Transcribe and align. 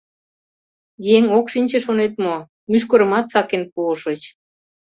Еҥ 1.15 1.23
ок 1.37 1.45
шинче 1.51 1.79
шонет 1.85 2.13
мо: 2.23 2.35
мӱшкырымат 2.69 3.25
сакен 3.33 3.63
пуышыч! 3.73 4.21